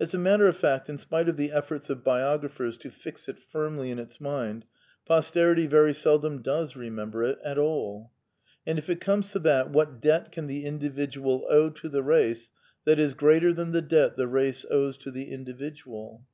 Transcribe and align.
As 0.00 0.12
a 0.12 0.18
matter 0.18 0.48
of 0.48 0.56
fact, 0.56 0.88
in 0.90 0.98
spite 0.98 1.28
of 1.28 1.36
the 1.36 1.52
efforts 1.52 1.88
of 1.88 2.02
biographers 2.02 2.76
to 2.78 2.90
fix 2.90 3.28
it 3.28 3.38
firmly 3.38 3.92
in 3.92 4.00
its 4.00 4.20
mind, 4.20 4.64
posterity 5.06 5.68
very 5.68 5.94
seldom 5.94 6.42
does 6.42 6.74
remem 6.74 7.12
ber 7.12 7.22
it 7.22 7.38
at 7.44 7.58
all.) 7.58 8.10
And 8.66 8.76
if 8.76 8.90
it 8.90 9.00
comes 9.00 9.30
to 9.30 9.38
that, 9.38 9.70
what 9.70 10.00
debt 10.00 10.32
can 10.32 10.48
the 10.48 10.62
X 10.62 10.66
individual 10.68 11.46
owe 11.48 11.70
to 11.70 11.88
the 11.88 12.02
race 12.02 12.50
that 12.86 12.98
is 12.98 13.14
greater 13.14 13.52
than 13.52 13.70
the 13.70 13.82
debt 13.82 14.16
the 14.16 14.26
race 14.26 14.66
owes 14.68 14.98
to 14.98 15.12
the 15.12 15.30
individual 15.30 16.26